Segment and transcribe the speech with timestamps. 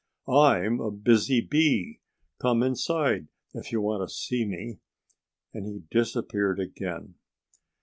[0.27, 1.99] "I'm a busy bee.
[2.41, 4.79] Come inside if you want to see me!"
[5.53, 7.19] And he disappeared again.